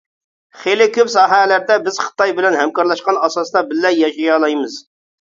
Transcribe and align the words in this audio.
خېلى 0.61 0.87
كۆپ 0.95 1.11
ساھەلەردە 1.17 1.77
بىز 1.85 2.01
خىتاي 2.07 2.35
بىلەن 2.41 2.59
ھەمكارلاشقان 2.63 3.23
ئاساستا 3.23 3.67
بىللە 3.71 3.97
ياشىيالايمىز. 4.03 4.85